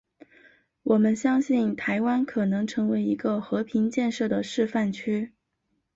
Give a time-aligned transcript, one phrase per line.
[0.81, 5.31] 我们相信台湾可能成为一个和平建设的示范区。